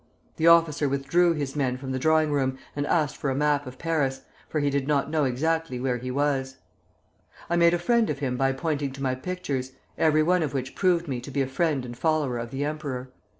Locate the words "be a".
11.29-11.47